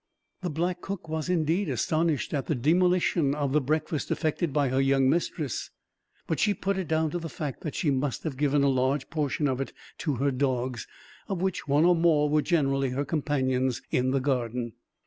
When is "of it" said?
9.47-9.73